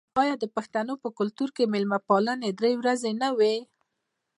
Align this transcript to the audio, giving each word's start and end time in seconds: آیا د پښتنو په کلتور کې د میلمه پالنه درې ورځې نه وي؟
آیا 0.21 0.35
د 0.39 0.45
پښتنو 0.55 0.93
په 1.03 1.09
کلتور 1.17 1.49
کې 1.55 1.63
د 1.65 1.71
میلمه 1.73 1.99
پالنه 2.07 2.47
درې 2.59 2.73
ورځې 2.81 3.11
نه 3.21 3.29
وي؟ 3.37 3.55